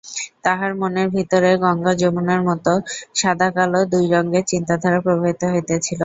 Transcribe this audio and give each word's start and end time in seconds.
তাহার 0.43 0.71
মনের 0.79 1.07
ভিতরে 1.15 1.49
গঙ্গাযমুনার 1.63 2.41
মতো 2.49 2.71
সাদা-কালো 3.15 3.79
দুই 3.91 4.05
রঙের 4.13 4.43
চিন্তাধারা 4.51 4.99
প্রবাহিত 5.05 5.41
হইতেছিল। 5.53 5.99